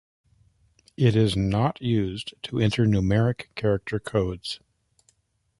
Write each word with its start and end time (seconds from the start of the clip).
It 0.97 1.15
is 1.15 1.37
not 1.37 1.79
used 1.79 2.33
to 2.45 2.57
enter 2.59 2.85
numeric 2.87 3.53
character 3.53 3.99
codes. 3.99 4.59